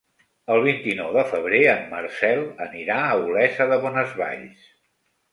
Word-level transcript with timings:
El 0.53 0.61
vint-i-nou 0.67 1.09
de 1.17 1.23
febrer 1.33 1.59
en 1.73 1.83
Marcel 1.91 2.41
anirà 2.65 2.95
a 3.09 3.19
Olesa 3.27 3.67
de 3.73 3.77
Bonesvalls. 3.85 4.65